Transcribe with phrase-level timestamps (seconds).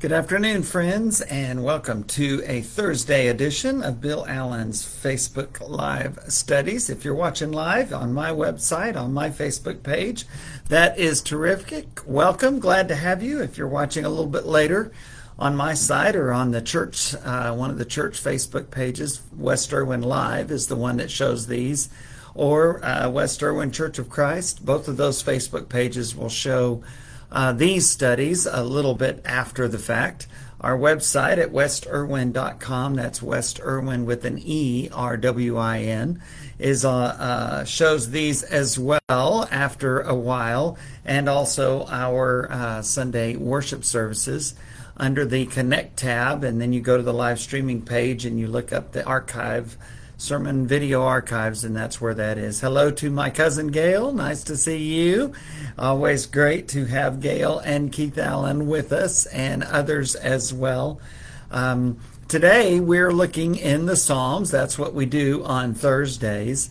[0.00, 6.88] Good afternoon, friends, and welcome to a Thursday edition of Bill Allen's Facebook Live Studies.
[6.88, 10.24] If you're watching live on my website, on my Facebook page,
[10.68, 12.00] that is terrific.
[12.06, 12.60] Welcome.
[12.60, 13.42] Glad to have you.
[13.42, 14.90] If you're watching a little bit later
[15.38, 19.70] on my site or on the church, uh, one of the church Facebook pages, West
[19.70, 21.90] Erwin Live is the one that shows these,
[22.34, 24.64] or uh, West Erwin Church of Christ.
[24.64, 26.82] Both of those Facebook pages will show
[27.32, 30.26] uh, these studies a little bit after the fact.
[30.60, 36.22] Our website at westerwin.com, that's West Erwin with an E, R W I N,
[36.58, 43.36] is uh, uh, shows these as well after a while, and also our uh, Sunday
[43.36, 44.54] worship services
[44.98, 48.46] under the Connect tab, and then you go to the live streaming page and you
[48.46, 49.78] look up the archive
[50.20, 52.60] Sermon Video Archives, and that's where that is.
[52.60, 54.12] Hello to my cousin Gail.
[54.12, 55.32] Nice to see you.
[55.78, 61.00] Always great to have Gail and Keith Allen with us and others as well.
[61.50, 64.50] Um, today we're looking in the Psalms.
[64.50, 66.68] That's what we do on Thursdays.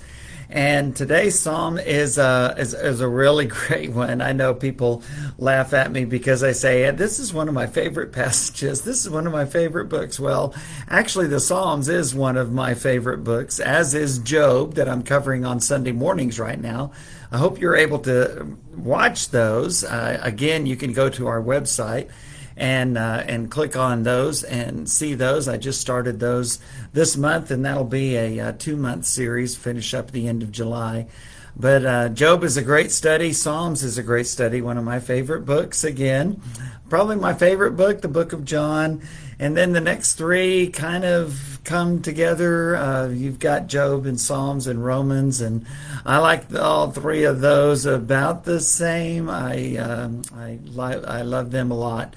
[0.52, 4.20] And today's psalm is a, is, is, a really great one.
[4.20, 5.04] I know people
[5.38, 8.82] laugh at me because I say, this is one of my favorite passages.
[8.82, 10.20] This is one of my favorite books.
[10.20, 10.56] Well,
[10.90, 15.46] actually, the Psalms is one of my favorite books, as is Job, that I'm covering
[15.46, 16.94] on Sunday mornings right now.
[17.32, 19.84] I hope you're able to watch those.
[19.84, 22.10] Uh, again, you can go to our website
[22.60, 25.48] and uh, and click on those and see those.
[25.48, 26.60] I just started those
[26.94, 29.56] this month, and that'll be a, a uh, two month series.
[29.56, 31.08] Finish up the end of July.
[31.56, 33.34] But uh, Job is a great study.
[33.34, 34.62] Psalms is a great study.
[34.62, 35.84] One of my favorite books.
[35.84, 36.42] Again,
[36.90, 39.02] probably my favorite book, the Book of John.
[39.40, 42.76] And then the next three kind of come together.
[42.76, 45.66] Uh, you've got Job and Psalms and Romans, and
[46.06, 49.30] I like all three of those about the same.
[49.30, 52.16] I um, I li- I love them a lot.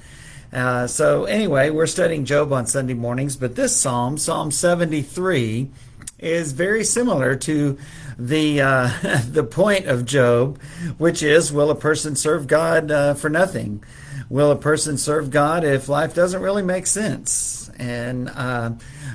[0.53, 5.71] Uh, so, anyway, we're studying Job on Sunday mornings, but this psalm, Psalm 73,
[6.19, 7.79] is very similar to
[8.19, 8.91] the uh,
[9.31, 10.61] the point of Job,
[10.99, 13.83] which is, will a person serve God uh, for nothing?
[14.29, 17.71] Will a person serve God if life doesn't really make sense?
[17.79, 18.73] And uh,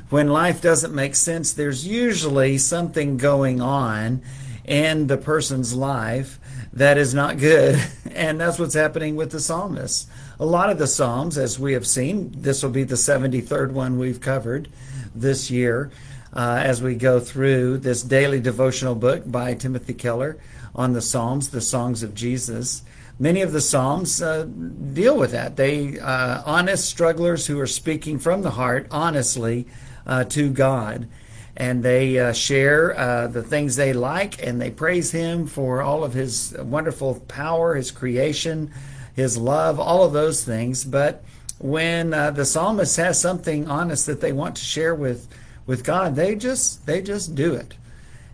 [0.09, 4.23] when life doesn't make sense, there's usually something going on
[4.65, 6.39] in the person's life
[6.73, 7.79] that is not good,
[8.11, 10.09] and that's what's happening with the psalmist
[10.39, 13.97] a lot of the Psalms, as we have seen, this will be the 73rd one
[13.97, 14.69] we've covered
[15.15, 15.91] this year
[16.33, 20.37] uh, as we go through this daily devotional book by Timothy Keller
[20.75, 22.83] on the Psalms, the songs of Jesus.
[23.17, 25.55] Many of the Psalms uh, deal with that.
[25.55, 29.65] They uh, honest strugglers who are speaking from the heart honestly
[30.05, 31.07] uh, to God
[31.55, 36.03] and they uh, share uh, the things they like and they praise him for all
[36.03, 38.71] of his wonderful power, his creation,
[39.17, 40.85] his love, all of those things.
[40.85, 41.23] But
[41.57, 45.27] when uh, the psalmist has something honest that they want to share with
[45.65, 47.73] with God, they just they just do it,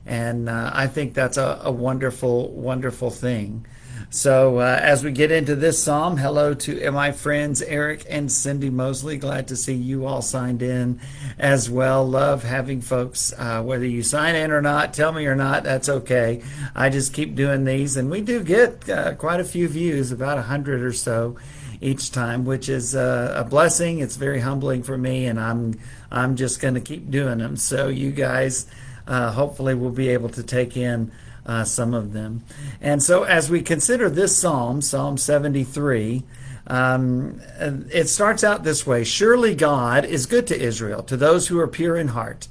[0.06, 3.66] and uh, I think that's a, a wonderful wonderful thing.
[4.14, 8.70] So uh, as we get into this psalm, hello to my friends Eric and Cindy
[8.70, 9.18] Mosley.
[9.18, 11.02] Glad to see you all signed in
[11.40, 12.08] as well.
[12.08, 15.90] Love having folks, uh, whether you sign in or not, tell me or not, that's
[15.90, 16.44] okay.
[16.76, 20.38] I just keep doing these, and we do get uh, quite a few views, about
[20.38, 21.36] a hundred or so
[21.82, 23.98] each time, which is uh, a blessing.
[23.98, 25.80] It's very humbling for me, and I'm
[26.12, 27.58] I'm just going to keep doing them.
[27.58, 28.68] So you guys,
[29.08, 31.12] uh, hopefully, will be able to take in
[31.46, 32.44] uh, some of them.
[32.82, 36.24] And so, as we consider this psalm, Psalm 73,
[36.68, 41.60] um, it starts out this way Surely God is good to Israel, to those who
[41.60, 42.48] are pure in heart.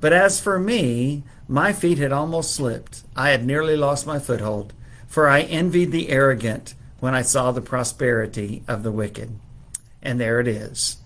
[0.00, 3.02] But as for me, my feet had almost slipped.
[3.16, 4.72] I had nearly lost my foothold,
[5.06, 9.38] for I envied the arrogant when I saw the prosperity of the wicked.
[10.02, 10.98] And there it is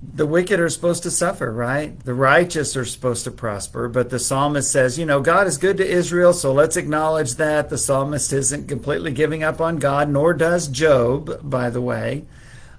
[0.00, 1.98] the wicked are supposed to suffer, right?
[2.04, 3.88] The righteous are supposed to prosper.
[3.88, 7.68] But the psalmist says, you know, God is good to Israel, so let's acknowledge that.
[7.68, 12.26] The psalmist isn't completely giving up on God, nor does Job, by the way.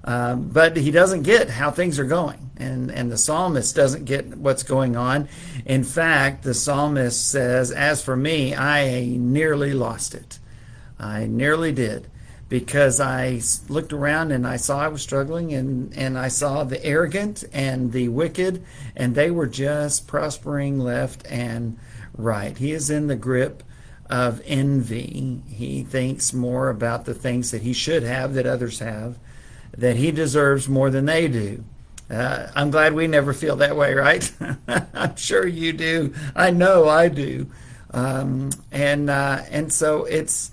[0.02, 2.50] Um, but he doesn't get how things are going.
[2.56, 5.28] And, and the psalmist doesn't get what's going on.
[5.66, 10.38] In fact, the psalmist says, As for me, I nearly lost it.
[10.98, 12.10] I nearly did
[12.50, 16.84] because I looked around and I saw I was struggling and, and I saw the
[16.84, 18.62] arrogant and the wicked
[18.96, 21.78] and they were just prospering left and
[22.12, 22.58] right.
[22.58, 23.62] He is in the grip
[24.10, 25.40] of envy.
[25.46, 29.16] He thinks more about the things that he should have that others have,
[29.70, 31.64] that he deserves more than they do.
[32.10, 34.28] Uh, I'm glad we never feel that way, right?
[34.92, 36.12] I'm sure you do.
[36.34, 37.46] I know I do.
[37.92, 40.50] Um, and uh, and so it's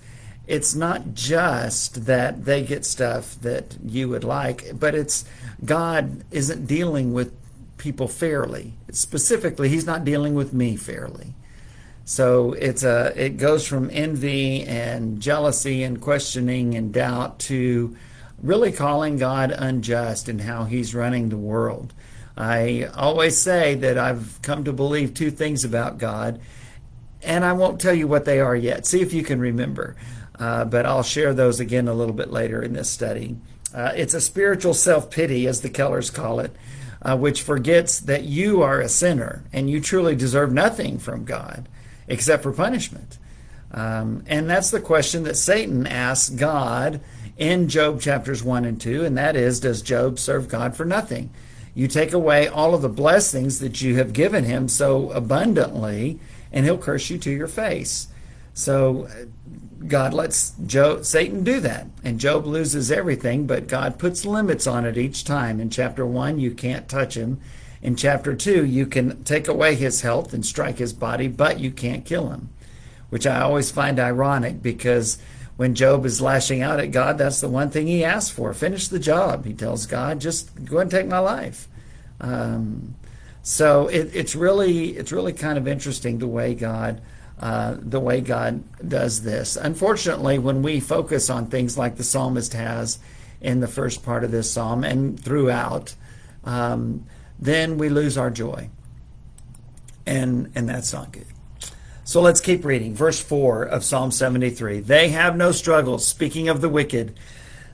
[0.47, 5.25] it's not just that they get stuff that you would like, but it's
[5.63, 7.33] God isn't dealing with
[7.77, 8.73] people fairly.
[8.91, 11.35] Specifically, He's not dealing with me fairly.
[12.05, 17.95] So it's a it goes from envy and jealousy and questioning and doubt to
[18.41, 21.93] really calling God unjust in how He's running the world.
[22.38, 26.39] I always say that I've come to believe two things about God,
[27.23, 28.85] and I won't tell you what they are yet.
[28.85, 29.95] See if you can remember,
[30.39, 33.38] uh, but I'll share those again a little bit later in this study.
[33.74, 36.56] Uh, it's a spiritual self pity, as the Kellers call it,
[37.01, 41.68] uh, which forgets that you are a sinner and you truly deserve nothing from God
[42.07, 43.18] except for punishment.
[43.72, 47.01] Um, and that's the question that Satan asks God
[47.38, 51.30] in Job chapters 1 and 2, and that is Does Job serve God for nothing?
[51.75, 56.19] You take away all of the blessings that you have given him so abundantly,
[56.51, 58.07] and he'll curse you to your face.
[58.54, 59.07] So
[59.88, 64.86] God lets Job, Satan do that, and Job loses everything, but God puts limits on
[64.86, 65.60] it each time.
[65.60, 67.39] In chapter 1, you can't touch him.
[67.81, 71.72] In chapter 2, you can take away his health and strike his body, but you
[71.72, 72.50] can't kill him,
[73.10, 75.18] which I always find ironic because
[75.57, 78.54] when Job is lashing out at God, that's the one thing he asks for.
[78.54, 79.45] Finish the job.
[79.45, 81.68] He tells God, just go and take my life.
[82.22, 82.95] Um,
[83.42, 87.01] so it, it's really it's really kind of interesting the way God
[87.39, 89.56] uh, the way God does this.
[89.56, 93.00] Unfortunately, when we focus on things like the psalmist has
[93.42, 95.94] in the first part of this psalm and throughout,
[96.44, 97.06] um,
[97.39, 98.69] then we lose our joy.
[100.06, 101.28] And, and that's not good.
[102.04, 102.95] So let's keep reading.
[102.95, 104.80] Verse 4 of Psalm 73.
[104.80, 106.07] They have no struggles.
[106.07, 107.19] Speaking of the wicked,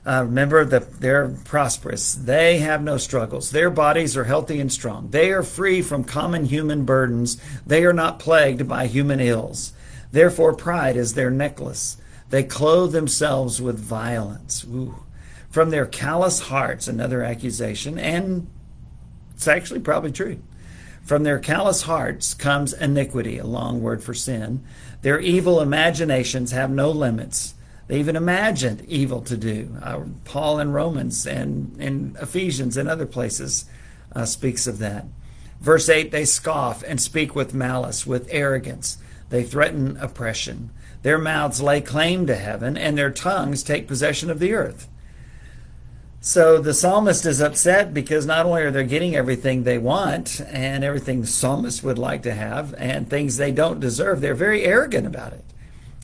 [0.06, 2.14] uh, remember that they're prosperous.
[2.14, 3.50] They have no struggles.
[3.50, 5.08] Their bodies are healthy and strong.
[5.10, 7.40] They are free from common human burdens.
[7.66, 9.72] They are not plagued by human ills.
[10.12, 11.96] Therefore, pride is their necklace.
[12.28, 14.64] They clothe themselves with violence.
[14.64, 14.96] Ooh.
[15.50, 18.48] From their callous hearts, another accusation, and
[19.34, 20.42] it's actually probably true.
[21.04, 24.64] From their callous hearts comes iniquity, a long word for sin.
[25.02, 27.54] Their evil imaginations have no limits.
[27.86, 29.76] They even imagined evil to do.
[29.82, 33.66] Uh, Paul in Romans and in Ephesians and other places
[34.14, 35.06] uh, speaks of that.
[35.60, 38.98] Verse 8 they scoff and speak with malice, with arrogance.
[39.30, 40.70] They threaten oppression.
[41.02, 44.88] Their mouths lay claim to heaven, and their tongues take possession of the earth.
[46.20, 50.82] So the psalmist is upset because not only are they getting everything they want and
[50.82, 55.06] everything the psalmist would like to have and things they don't deserve, they're very arrogant
[55.06, 55.44] about it.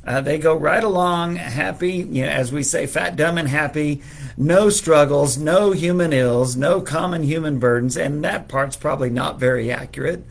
[0.07, 4.03] Uh, they go right along happy, you know, as we say, fat, dumb, and happy,
[4.37, 9.71] no struggles, no human ills, no common human burdens, and that part's probably not very
[9.71, 10.25] accurate.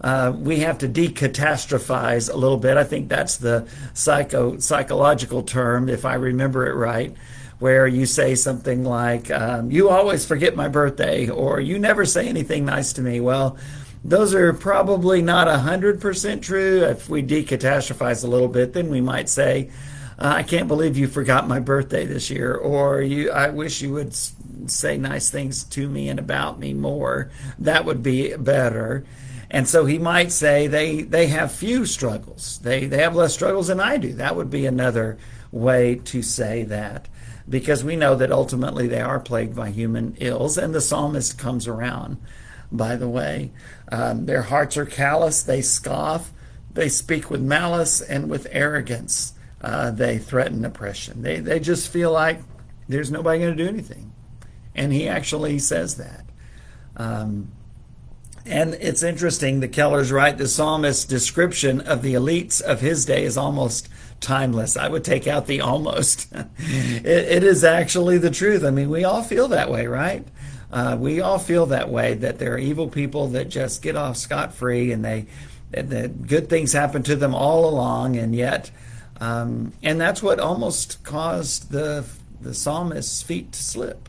[0.00, 2.76] Uh, we have to decatastrophize a little bit.
[2.76, 7.14] I think that's the psycho psychological term, if I remember it right
[7.62, 12.26] where you say something like, um, You always forget my birthday, or You never say
[12.26, 13.20] anything nice to me.
[13.20, 13.56] Well,
[14.04, 16.84] those are probably not 100% true.
[16.84, 19.70] If we decatastrophize a little bit, then we might say,
[20.18, 23.92] uh, I can't believe you forgot my birthday this year, or you, I wish you
[23.92, 24.14] would
[24.70, 27.30] say nice things to me and about me more.
[27.58, 29.04] That would be better.
[29.50, 32.58] And so he might say they, they have few struggles.
[32.62, 34.14] They, they have less struggles than I do.
[34.14, 35.18] That would be another
[35.50, 37.08] way to say that
[37.48, 41.66] because we know that ultimately they are plagued by human ills, and the psalmist comes
[41.66, 42.16] around,
[42.72, 43.52] by the way.
[43.90, 46.32] Um, their hearts are callous, they scoff,
[46.72, 49.34] they speak with malice and with arrogance.
[49.60, 51.22] Uh, they threaten oppression.
[51.22, 52.40] They, they just feel like
[52.88, 54.12] there's nobody going to do anything.
[54.74, 56.24] And he actually says that.
[56.96, 57.52] Um,
[58.44, 63.22] and it's interesting, the Kellers write the psalmist's description of the elites of his day
[63.22, 63.88] is almost
[64.20, 64.76] timeless.
[64.76, 66.32] I would take out the almost.
[66.58, 68.64] it, it is actually the truth.
[68.64, 70.26] I mean, we all feel that way, right?
[70.72, 74.16] Uh, we all feel that way that there are evil people that just get off
[74.16, 75.26] scot free and they
[75.70, 78.70] that good things happen to them all along, and yet,
[79.20, 82.04] um, and that's what almost caused the
[82.40, 84.08] the psalmist's feet to slip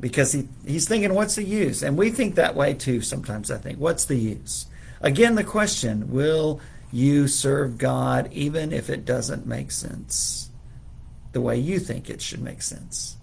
[0.00, 1.82] because he, he's thinking, what's the use?
[1.82, 3.78] And we think that way too sometimes, I think.
[3.78, 4.66] What's the use?
[5.00, 6.60] Again, the question will
[6.92, 10.50] you serve God even if it doesn't make sense
[11.32, 13.16] the way you think it should make sense?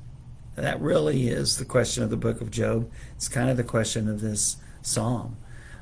[0.56, 2.92] That really is the question of the book of Job.
[3.16, 5.38] It's kind of the question of this psalm.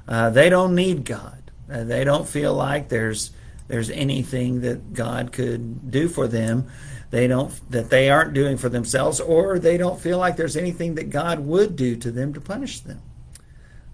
[0.08, 1.52] Uh, they don't need God.
[1.72, 3.32] Uh, they don't feel like there's
[3.68, 6.70] there's anything that God could do for them.
[7.10, 10.96] They don't that they aren't doing for themselves, or they don't feel like there's anything
[10.96, 13.02] that God would do to them to punish them.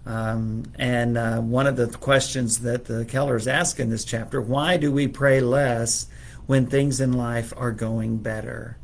[0.06, 4.76] Um, and uh, one of the questions that the Kellers ask in this chapter: Why
[4.76, 6.06] do we pray less
[6.46, 8.78] when things in life are going better?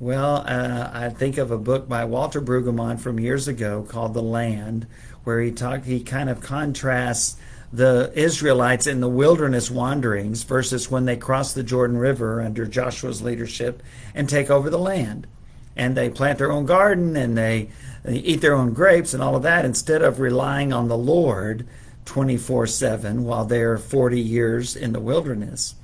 [0.00, 4.22] Well, uh, I think of a book by Walter Brueggemann from years ago called The
[4.22, 4.86] Land,
[5.24, 7.36] where he talk he kind of contrasts
[7.72, 13.22] the Israelites in the wilderness wanderings versus when they cross the Jordan River under Joshua's
[13.22, 13.82] leadership
[14.14, 15.26] and take over the land.
[15.74, 17.70] And they plant their own garden and they,
[18.04, 21.66] they eat their own grapes and all of that instead of relying on the Lord
[22.04, 25.74] 24 7 while they're 40 years in the wilderness.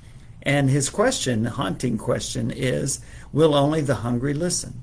[0.45, 2.99] And his question, haunting question, is
[3.35, 4.81] Will only the hungry listen?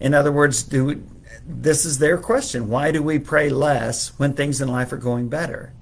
[0.00, 1.04] In other words, do
[1.46, 2.70] this is their question.
[2.70, 5.74] Why do we pray less when things in life are going better?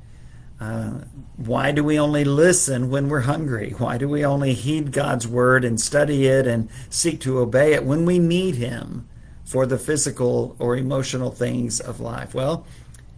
[0.60, 1.02] Uh,
[1.36, 3.76] why do we only listen when we're hungry?
[3.78, 7.84] Why do we only heed God's word and study it and seek to obey it
[7.84, 9.08] when we need Him
[9.44, 12.34] for the physical or emotional things of life?
[12.34, 12.66] Well,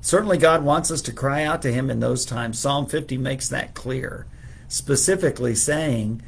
[0.03, 2.59] certainly God wants us to cry out to Him in those times.
[2.59, 4.27] Psalm 50 makes that clear,
[4.69, 6.21] specifically saying,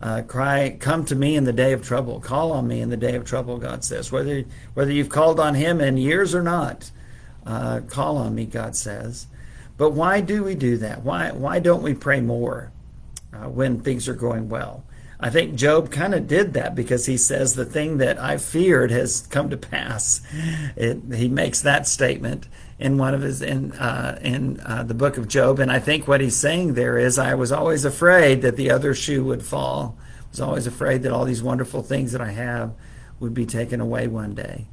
[0.00, 2.20] uh, cry, come to me in the day of trouble.
[2.20, 4.12] Call on me in the day of trouble, God says.
[4.12, 6.90] Whether, whether you've called on him in years or not,
[7.44, 9.26] uh, call on me, God says.
[9.76, 11.02] But why do we do that?
[11.02, 12.72] Why, why don't we pray more
[13.32, 14.84] uh, when things are going well?
[15.20, 18.92] I think Job kind of did that because he says the thing that I feared
[18.92, 20.20] has come to pass.
[20.76, 22.46] It, he makes that statement
[22.78, 26.06] in one of his in uh, in uh, the book of Job, and I think
[26.06, 29.96] what he's saying there is, I was always afraid that the other shoe would fall.
[29.98, 32.74] I was always afraid that all these wonderful things that I have
[33.18, 34.66] would be taken away one day.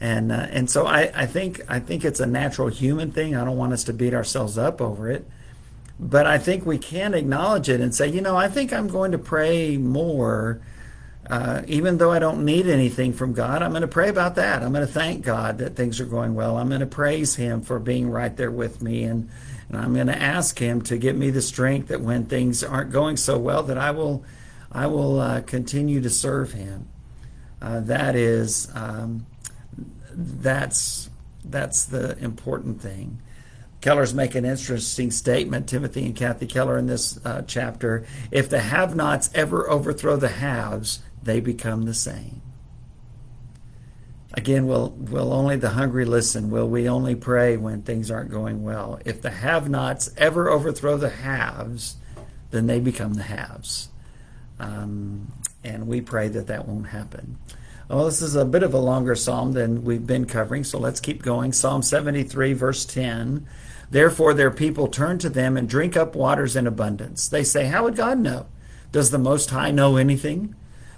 [0.00, 3.34] And uh, and so I, I think I think it's a natural human thing.
[3.34, 5.26] I don't want us to beat ourselves up over it,
[6.00, 9.12] but I think we can acknowledge it and say, you know, I think I'm going
[9.12, 10.60] to pray more
[11.30, 14.64] uh, even though I don't need anything from God, I'm going to pray about that.
[14.64, 16.56] I'm going to thank God that things are going well.
[16.56, 19.30] I'm going to praise Him for being right there with me, and,
[19.68, 22.90] and I'm going to ask Him to give me the strength that when things aren't
[22.90, 24.24] going so well, that I will,
[24.72, 26.88] I will uh, continue to serve Him.
[27.62, 29.24] Uh, that is, um,
[30.12, 31.10] that's
[31.44, 33.22] that's the important thing.
[33.80, 38.04] Keller's make an interesting statement, Timothy and Kathy Keller, in this uh, chapter.
[38.30, 42.42] If the have nots ever overthrow the haves, they become the same.
[44.34, 46.50] Again, will, will only the hungry listen?
[46.50, 49.00] Will we only pray when things aren't going well?
[49.04, 51.96] If the have nots ever overthrow the haves,
[52.50, 53.88] then they become the haves.
[54.60, 55.32] Um,
[55.64, 57.38] and we pray that that won't happen.
[57.88, 61.00] Well, this is a bit of a longer psalm than we've been covering, so let's
[61.00, 61.52] keep going.
[61.52, 63.48] Psalm 73, verse 10.
[63.90, 67.28] Therefore, their people turn to them and drink up waters in abundance.
[67.28, 68.46] They say, How would God know?
[68.92, 70.54] Does the Most High know anything?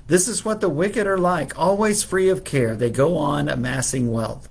[0.07, 2.77] This is what the wicked are like, always free of care.
[2.77, 4.49] They go on amassing wealth.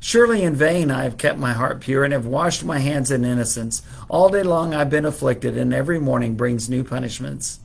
[0.00, 3.24] Surely in vain I have kept my heart pure and have washed my hands in
[3.24, 3.82] innocence.
[4.08, 7.60] All day long I've been afflicted, and every morning brings new punishments.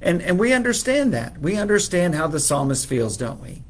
[0.00, 1.38] And, and we understand that.
[1.38, 3.62] We understand how the psalmist feels, don't we?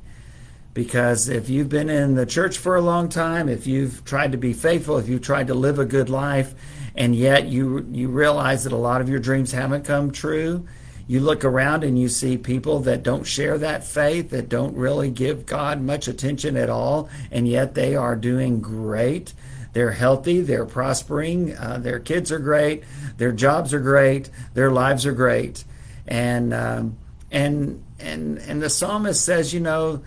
[0.72, 4.38] Because if you've been in the church for a long time, if you've tried to
[4.38, 6.54] be faithful, if you've tried to live a good life,
[6.94, 10.66] and yet you you realize that a lot of your dreams haven't come true,
[11.08, 15.10] you look around and you see people that don't share that faith, that don't really
[15.10, 19.34] give God much attention at all, and yet they are doing great.
[19.72, 22.84] They're healthy, they're prospering, uh, their kids are great,
[23.16, 25.64] their jobs are great, their lives are great,
[26.06, 26.96] and um,
[27.30, 30.02] and and and the psalmist says, you know,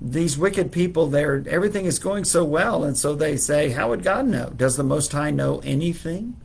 [0.00, 4.02] these wicked people, they're everything is going so well, and so they say, how would
[4.02, 4.50] God know?
[4.50, 6.36] Does the Most High know anything?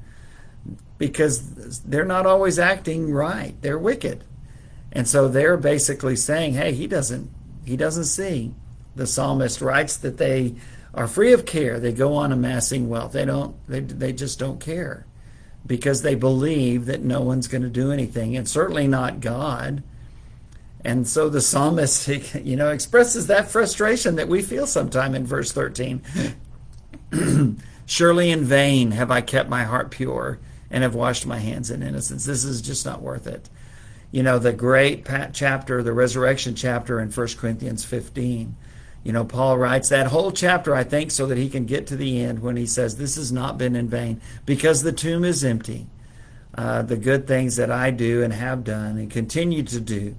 [0.98, 3.56] because they're not always acting right.
[3.62, 4.24] They're wicked.
[4.94, 7.30] And so they're basically saying, hey, he doesn't
[7.66, 8.54] he doesn't see.
[8.96, 10.56] The psalmist writes that they
[10.94, 11.78] are free of care.
[11.80, 13.12] They go on amassing wealth.
[13.12, 15.06] They don't they they just don't care
[15.66, 19.84] because they believe that no one's going to do anything and certainly not God.
[20.86, 25.52] And so the psalmist, you know, expresses that frustration that we feel sometime in verse
[25.52, 26.02] 13.
[27.86, 31.84] Surely in vain have I kept my heart pure and have washed my hands in
[31.84, 32.26] innocence.
[32.26, 33.50] This is just not worth it.
[34.12, 38.56] You know, the great chapter, the resurrection chapter in 1 Corinthians 15.
[39.04, 41.96] You know, Paul writes that whole chapter, I think, so that he can get to
[41.96, 45.44] the end when he says, This has not been in vain because the tomb is
[45.44, 45.88] empty.
[46.56, 50.16] Uh, the good things that I do and have done and continue to do,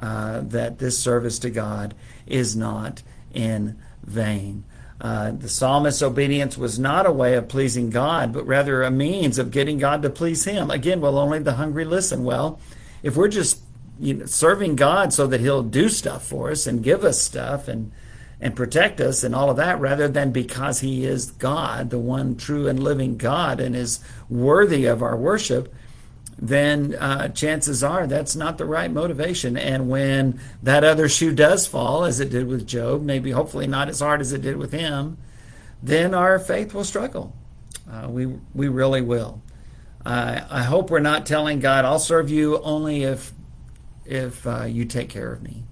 [0.00, 1.94] uh, that this service to God
[2.26, 3.02] is not
[3.32, 4.64] in vain.
[5.00, 9.38] Uh, the psalmist's obedience was not a way of pleasing God, but rather a means
[9.38, 10.70] of getting God to please him.
[10.70, 12.24] Again, will only the hungry listen?
[12.24, 12.60] Well,
[13.02, 13.60] if we're just
[13.98, 17.68] you know, serving God so that he'll do stuff for us and give us stuff
[17.68, 17.92] and
[18.42, 22.36] and protect us and all of that rather than because he is God, the one
[22.36, 25.74] true and living God and is worthy of our worship,
[26.40, 29.58] then uh, chances are that's not the right motivation.
[29.58, 33.90] And when that other shoe does fall, as it did with Job, maybe hopefully not
[33.90, 35.18] as hard as it did with him,
[35.82, 37.36] then our faith will struggle.
[37.90, 39.42] Uh, we we really will.
[40.04, 43.32] I I hope we're not telling God, "I'll serve you only if
[44.06, 45.64] if uh, you take care of me."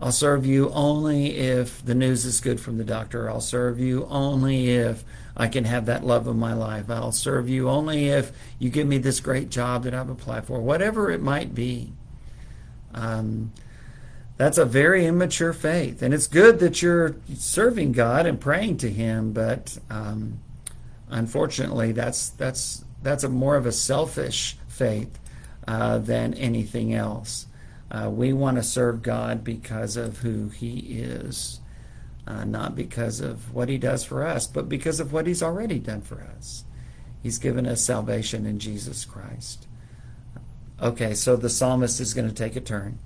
[0.00, 3.28] I'll serve you only if the news is good from the doctor.
[3.28, 5.04] I'll serve you only if
[5.36, 6.88] I can have that love of my life.
[6.88, 10.60] I'll serve you only if you give me this great job that I've applied for,
[10.60, 11.92] whatever it might be.
[12.94, 13.52] Um,
[14.36, 16.00] that's a very immature faith.
[16.00, 20.38] And it's good that you're serving God and praying to Him, but um,
[21.08, 25.18] unfortunately, that's, that's, that's a more of a selfish faith
[25.66, 27.47] uh, than anything else.
[27.90, 31.60] Uh, we want to serve God because of who He is,
[32.26, 35.78] uh, not because of what He does for us, but because of what He's already
[35.78, 36.64] done for us.
[37.22, 39.66] He's given us salvation in Jesus Christ.
[40.80, 42.98] Okay, so the psalmist is going to take a turn.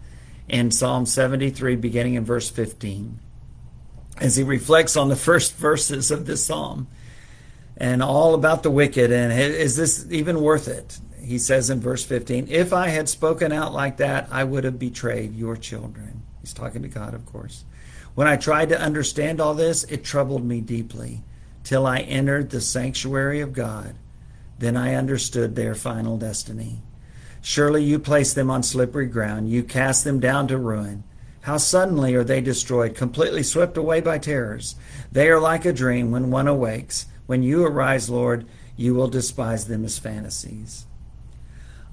[0.49, 3.19] In Psalm 73, beginning in verse 15,
[4.21, 6.87] as he reflects on the first verses of this psalm
[7.77, 10.99] and all about the wicked, and is this even worth it?
[11.33, 14.79] He says in verse 15, If I had spoken out like that, I would have
[14.79, 16.23] betrayed your children.
[16.43, 17.65] He's talking to God, of course.
[18.15, 21.23] When I tried to understand all this, it troubled me deeply
[21.65, 23.95] till I entered the sanctuary of God.
[24.59, 26.83] Then I understood their final destiny.
[27.41, 29.49] Surely you place them on slippery ground.
[29.51, 31.03] You cast them down to ruin.
[31.41, 34.77] How suddenly are they destroyed, completely swept away by terrors.
[35.11, 37.07] They are like a dream when one awakes.
[37.25, 38.47] When you arise, Lord,
[38.77, 40.85] you will despise them as fantasies.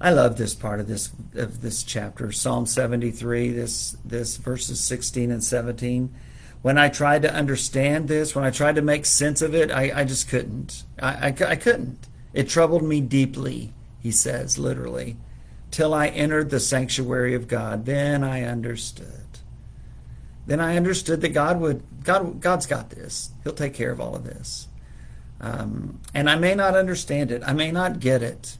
[0.00, 5.30] I love this part of this of this chapter, Psalm 73, this this verses 16
[5.30, 6.14] and 17.
[6.62, 10.00] When I tried to understand this, when I tried to make sense of it, I,
[10.00, 10.84] I just couldn't.
[11.00, 12.08] I, I, I couldn't.
[12.32, 15.16] It troubled me deeply, he says, literally,
[15.70, 17.84] till I entered the sanctuary of God.
[17.86, 19.06] Then I understood.
[20.46, 23.30] Then I understood that God would God God's got this.
[23.44, 24.68] He'll take care of all of this.
[25.42, 27.42] Um, and I may not understand it.
[27.44, 28.58] I may not get it.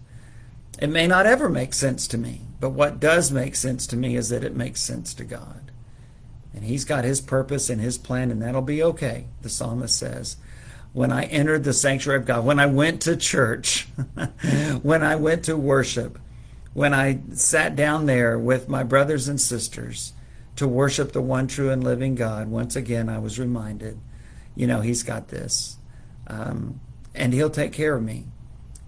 [0.80, 4.16] It may not ever make sense to me, but what does make sense to me
[4.16, 5.70] is that it makes sense to God.
[6.54, 10.36] And He's got His purpose and His plan, and that'll be okay, the psalmist says.
[10.94, 13.88] When I entered the sanctuary of God, when I went to church,
[14.82, 16.18] when I went to worship,
[16.72, 20.14] when I sat down there with my brothers and sisters
[20.56, 24.00] to worship the one true and living God, once again I was reminded,
[24.56, 25.76] you know, He's got this.
[26.26, 26.80] Um,
[27.14, 28.24] and He'll take care of me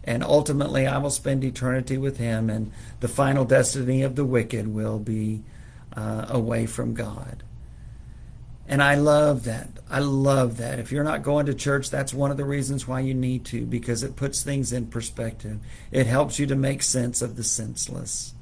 [0.05, 4.69] and ultimately I will spend eternity with him, and the final destiny of the wicked
[4.69, 5.43] will be
[5.97, 7.43] uh, away from God.
[8.67, 9.69] And I love that.
[9.91, 10.79] I love that.
[10.79, 13.67] If you're not going to church, that's one of the reasons why you need to,
[13.67, 15.59] because it puts things in perspective.
[15.91, 18.35] It helps you to make sense of the senseless.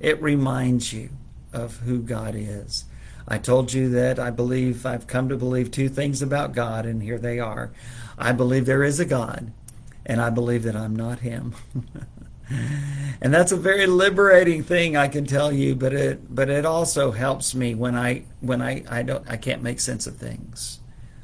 [0.00, 1.10] It reminds you
[1.52, 2.84] of who God is.
[3.28, 7.02] I told you that I believe, I've come to believe two things about God, and
[7.02, 7.72] here they are.
[8.18, 9.52] I believe there is a God
[10.06, 11.54] and I believe that I'm not him.
[13.20, 17.10] and that's a very liberating thing I can tell you, but it but it also
[17.10, 20.80] helps me when I when I, I don't I can't make sense of things.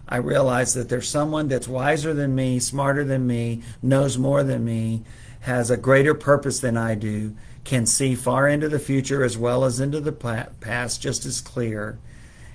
[0.09, 4.64] I realize that there's someone that's wiser than me, smarter than me, knows more than
[4.64, 5.05] me,
[5.40, 9.64] has a greater purpose than I do, can see far into the future as well
[9.64, 11.99] as into the past just as clear,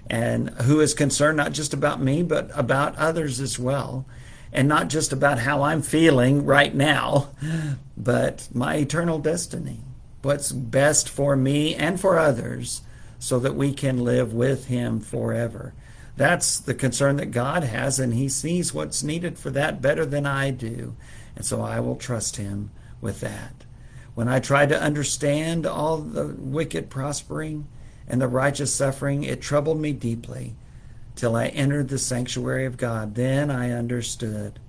[0.08, 4.06] and who is concerned not just about me but about others as well
[4.52, 7.30] and not just about how I'm feeling right now,
[7.98, 9.82] but my eternal destiny.
[10.22, 12.82] What's best for me and for others
[13.20, 15.74] so that we can live with Him forever.
[16.16, 20.26] That's the concern that God has, and He sees what's needed for that better than
[20.26, 20.96] I do.
[21.36, 23.54] And so I will trust Him with that.
[24.16, 27.68] When I tried to understand all the wicked prospering
[28.08, 30.56] and the righteous suffering, it troubled me deeply
[31.18, 33.16] till I entered the sanctuary of God.
[33.16, 34.60] Then I understood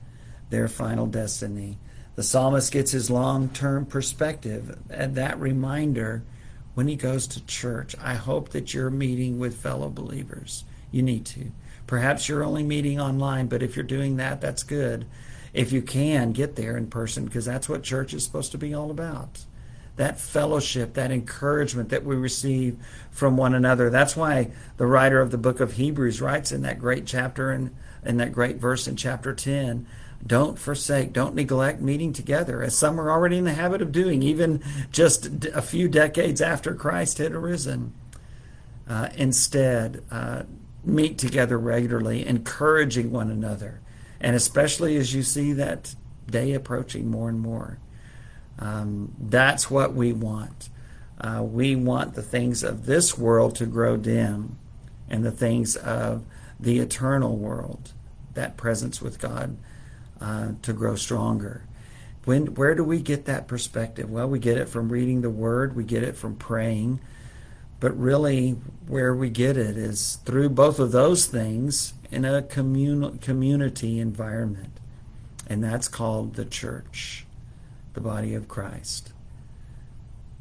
[0.50, 1.78] their final destiny.
[2.16, 6.24] The psalmist gets his long term perspective and that reminder
[6.74, 7.94] when he goes to church.
[8.02, 10.64] I hope that you're meeting with fellow believers.
[10.90, 11.52] You need to.
[11.86, 15.06] Perhaps you're only meeting online, but if you're doing that, that's good.
[15.52, 18.74] If you can, get there in person because that's what church is supposed to be
[18.74, 19.44] all about
[19.98, 22.78] that fellowship, that encouragement that we receive
[23.10, 23.90] from one another.
[23.90, 27.68] That's why the writer of the book of Hebrews writes in that great chapter and
[28.02, 29.86] in, in that great verse in chapter 10
[30.26, 34.22] don't forsake, don't neglect meeting together, as some are already in the habit of doing,
[34.22, 37.92] even just a few decades after Christ had arisen.
[38.88, 40.42] Uh, instead, uh,
[40.84, 43.80] meet together regularly, encouraging one another,
[44.20, 45.94] and especially as you see that
[46.26, 47.78] day approaching more and more.
[48.58, 50.68] Um, that's what we want.
[51.20, 54.58] Uh, we want the things of this world to grow dim
[55.08, 56.24] and the things of
[56.60, 57.92] the eternal world,
[58.34, 59.56] that presence with God,
[60.20, 61.64] uh, to grow stronger.
[62.24, 64.10] When, where do we get that perspective?
[64.10, 67.00] Well, we get it from reading the Word, we get it from praying,
[67.80, 68.50] but really,
[68.86, 74.72] where we get it is through both of those things in a commun- community environment.
[75.46, 77.24] And that's called the church,
[77.98, 79.12] the body of Christ.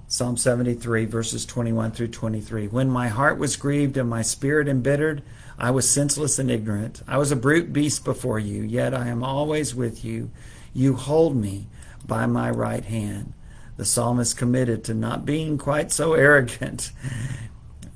[0.08, 2.68] Psalm 73, verses 21 through 23.
[2.68, 5.24] When my heart was grieved and my spirit embittered,
[5.58, 7.02] I was senseless and ignorant.
[7.08, 10.30] I was a brute beast before you, yet I am always with you.
[10.72, 11.68] You hold me
[12.06, 13.34] by my right hand.
[13.78, 16.92] The psalmist committed to not being quite so arrogant.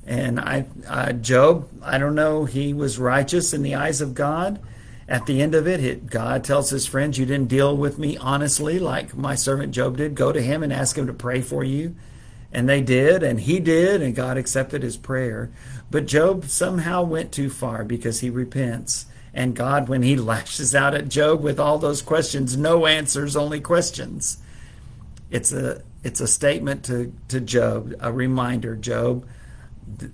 [0.04, 4.60] And I, uh, Job, I don't know, he was righteous in the eyes of God.
[5.08, 8.16] At the end of it, it, God tells his friends, You didn't deal with me
[8.16, 10.14] honestly like my servant Job did.
[10.14, 11.94] Go to him and ask him to pray for you.
[12.52, 15.50] And they did, and he did, and God accepted his prayer.
[15.90, 19.06] But Job somehow went too far because he repents.
[19.34, 23.60] And God, when he lashes out at Job with all those questions, no answers, only
[23.60, 24.38] questions.
[25.30, 29.24] It's a it's a statement to, to Job, a reminder, Job,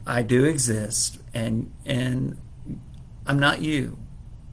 [0.07, 2.37] I do exist and and
[3.27, 3.99] I'm not you.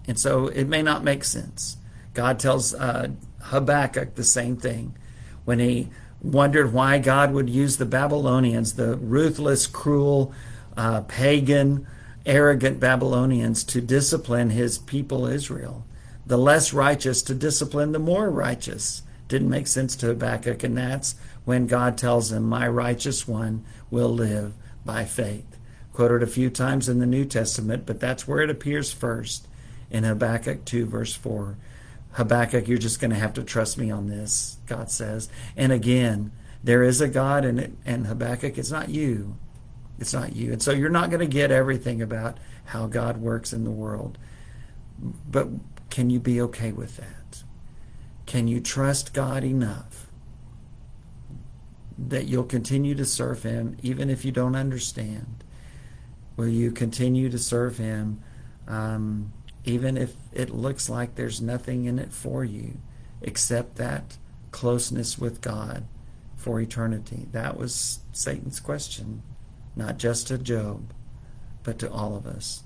[0.08, 1.78] And so it may not make sense.
[2.14, 3.10] God tells uh,
[3.42, 4.96] Habakkuk the same thing
[5.44, 5.90] when he
[6.22, 10.34] wondered why God would use the Babylonians, the ruthless, cruel,
[10.76, 11.86] uh, pagan,
[12.26, 15.86] arrogant Babylonians, to discipline his people Israel.
[16.26, 19.04] The less righteous to discipline the more righteous.
[19.28, 21.16] Didn't make sense to Habakkuk, and that's
[21.46, 25.46] when God tells him, My righteous one will live by faith.
[25.94, 29.48] Quoted a few times in the New Testament, but that's where it appears first
[29.96, 31.58] in Habakkuk 2, verse 4.
[32.12, 35.30] Habakkuk, you're just going to have to trust me on this, God says.
[35.56, 39.38] And again, there is a God, and, and Habakkuk, it's not you.
[39.98, 40.52] It's not you.
[40.52, 44.18] And so you're not going to get everything about how God works in the world.
[45.00, 45.48] But
[45.90, 47.44] can you be okay with that?
[48.26, 50.08] Can you trust God enough
[51.98, 55.46] that you'll continue to serve Him even if you don't understand?
[56.36, 58.22] Will you continue to serve Him?
[58.68, 59.32] Um,
[59.66, 62.78] even if it looks like there's nothing in it for you
[63.22, 64.18] except that
[64.52, 65.86] closeness with God
[66.36, 67.28] for eternity.
[67.32, 69.24] That was Satan's question,
[69.76, 70.94] not just to Job,
[71.64, 72.64] but to all of us.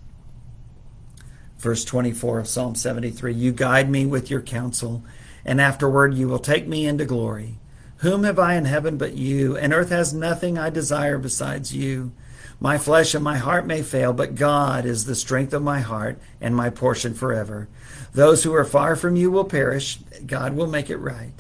[1.58, 5.04] Verse 24 of Psalm 73 You guide me with your counsel,
[5.46, 7.58] and afterward you will take me into glory.
[7.98, 9.58] Whom have I in heaven but you?
[9.58, 12.14] And earth has nothing I desire besides you.
[12.60, 16.20] My flesh and my heart may fail, but God is the strength of my heart
[16.42, 17.70] and my portion forever.
[18.14, 20.00] Those who are far from you will perish.
[20.26, 21.32] God will make it right.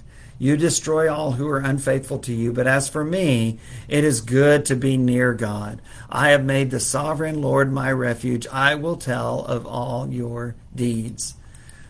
[0.41, 2.53] You destroy all who are unfaithful to you.
[2.53, 5.81] But as for me, it is good to be near God.
[6.09, 8.47] I have made the sovereign Lord my refuge.
[8.47, 11.35] I will tell of all your deeds.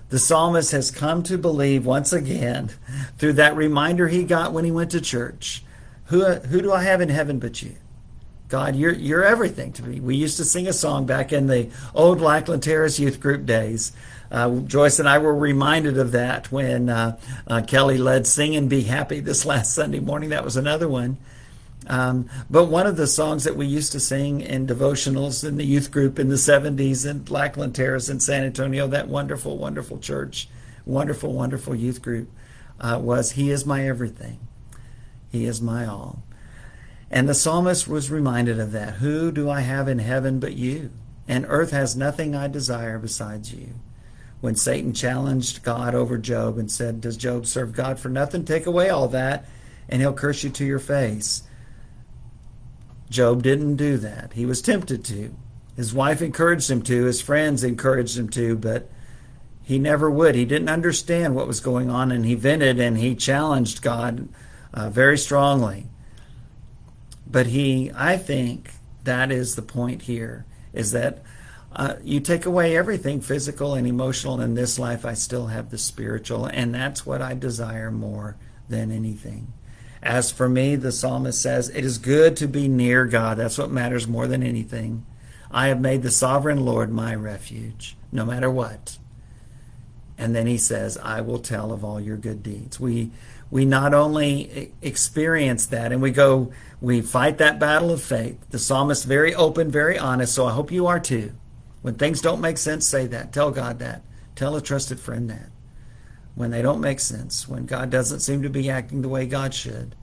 [0.09, 2.71] The psalmist has come to believe once again
[3.19, 5.63] through that reminder he got when he went to church.
[6.05, 7.75] Who, who do I have in heaven but you?
[8.49, 9.99] God, you're you're everything to me.
[9.99, 13.91] We used to sing a song back in the old Lackland Terrace youth group days.
[14.31, 18.67] Uh, Joyce and I were reminded of that when uh, uh, Kelly led "Sing and
[18.67, 20.29] Be Happy" this last Sunday morning.
[20.29, 21.17] That was another one.
[21.85, 25.65] Um, but one of the songs that we used to sing in devotionals in the
[25.65, 30.49] youth group in the 70s in Lackland Terrace in San Antonio, that wonderful, wonderful church,
[30.85, 32.29] wonderful, wonderful youth group,
[32.79, 34.39] uh, was He is my everything.
[35.31, 36.21] He is my all.
[37.11, 38.95] And the psalmist was reminded of that.
[38.95, 40.91] Who do I have in heaven but you?
[41.27, 43.69] And earth has nothing I desire besides you.
[44.41, 48.45] When Satan challenged God over Job and said, Does Job serve God for nothing?
[48.45, 49.45] Take away all that,
[49.89, 51.43] and he'll curse you to your face.
[53.09, 54.33] Job didn't do that.
[54.33, 55.35] He was tempted to.
[55.75, 58.89] His wife encouraged him to, his friends encouraged him to, but
[59.63, 60.35] he never would.
[60.35, 64.29] He didn't understand what was going on, and he vented and he challenged God
[64.73, 65.87] uh, very strongly.
[67.29, 68.71] But he, I think
[69.03, 71.23] that is the point here, is that
[71.75, 75.77] uh, you take away everything physical and emotional in this life, I still have the
[75.77, 78.37] spiritual, and that's what I desire more
[78.67, 79.53] than anything.
[80.01, 83.37] As for me, the psalmist says, it is good to be near God.
[83.37, 85.05] That's what matters more than anything.
[85.51, 88.97] I have made the sovereign Lord my refuge, no matter what.
[90.19, 92.79] And then he says, I will tell of all your good deeds.
[92.79, 93.11] We
[93.51, 98.39] we not only experience that and we go we fight that battle of faith.
[98.51, 101.33] The psalmist very open, very honest, so I hope you are too.
[101.83, 103.33] When things don't make sense, say that.
[103.33, 104.03] Tell God that.
[104.35, 105.49] Tell a trusted friend that.
[106.35, 109.53] when they don't make sense, when God doesn't seem to be acting the way God
[109.53, 109.95] should.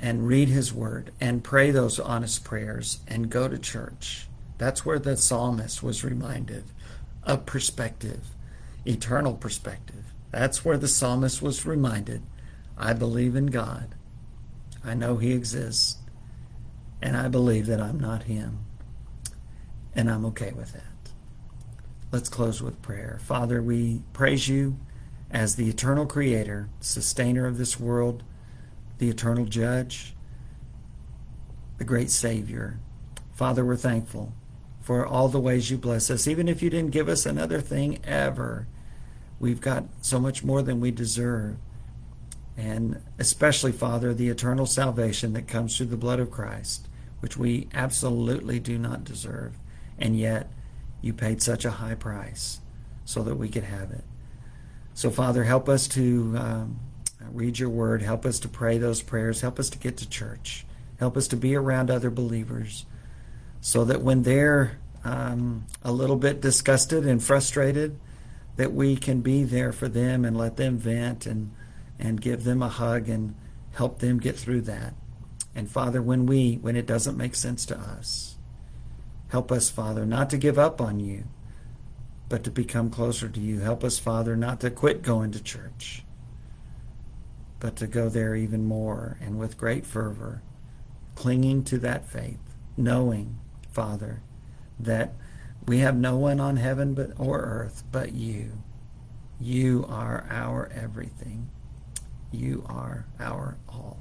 [0.00, 4.28] And read His Word and pray those honest prayers and go to church.
[4.58, 6.64] That's where the psalmist was reminded
[7.24, 8.22] of perspective,
[8.86, 10.04] eternal perspective.
[10.30, 12.22] That's where the psalmist was reminded
[12.76, 13.94] I believe in God.
[14.84, 15.98] I know He exists.
[17.00, 18.64] And I believe that I'm not Him.
[19.94, 21.12] And I'm okay with that.
[22.10, 23.18] Let's close with prayer.
[23.22, 24.78] Father, we praise you
[25.30, 28.22] as the eternal creator, sustainer of this world,
[28.98, 30.14] the eternal judge,
[31.78, 32.78] the great Savior.
[33.32, 34.32] Father, we're thankful
[34.80, 36.28] for all the ways you bless us.
[36.28, 38.66] Even if you didn't give us another thing ever,
[39.44, 41.58] we've got so much more than we deserve.
[42.56, 46.88] And especially, Father, the eternal salvation that comes through the blood of Christ,
[47.20, 49.58] which we absolutely do not deserve.
[49.98, 50.50] And yet,
[51.02, 52.60] you paid such a high price
[53.04, 54.04] so that we could have it.
[54.94, 56.80] So, Father, help us to um,
[57.30, 58.00] read your word.
[58.00, 59.42] Help us to pray those prayers.
[59.42, 60.64] Help us to get to church.
[60.98, 62.86] Help us to be around other believers
[63.60, 68.00] so that when they're um, a little bit disgusted and frustrated,
[68.56, 71.52] that we can be there for them and let them vent and,
[71.98, 73.34] and give them a hug and
[73.72, 74.94] help them get through that.
[75.54, 78.34] And Father, when we when it doesn't make sense to us,
[79.34, 81.24] Help us, Father, not to give up on you,
[82.28, 83.58] but to become closer to you.
[83.58, 86.04] Help us, Father, not to quit going to church,
[87.58, 90.40] but to go there even more and with great fervor,
[91.16, 92.38] clinging to that faith,
[92.76, 93.36] knowing,
[93.72, 94.22] Father,
[94.78, 95.14] that
[95.66, 98.62] we have no one on heaven but or earth but you.
[99.40, 101.50] You are our everything.
[102.30, 103.98] You are our all.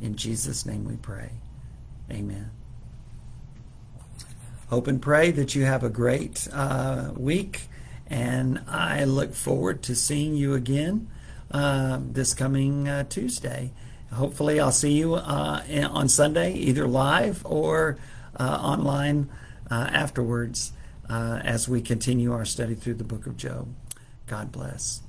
[0.00, 1.30] In Jesus' name we pray.
[2.10, 2.50] Amen
[4.70, 7.62] hope and pray that you have a great uh, week.
[8.06, 11.08] And I look forward to seeing you again
[11.50, 13.72] uh, this coming uh, Tuesday.
[14.12, 17.98] Hopefully, I'll see you uh, on Sunday, either live or
[18.38, 19.28] uh, online
[19.70, 20.72] uh, afterwards
[21.08, 23.74] as we continue our study through the book of Job.
[24.26, 25.02] God bless.